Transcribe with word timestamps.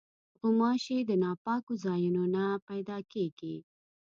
غوماشې 0.39 0.97
د 1.09 1.11
ناپاکو 1.23 1.73
ځایونو 1.85 2.23
نه 2.35 2.43
پیدا 2.67 2.97
کېږي. 3.11 3.55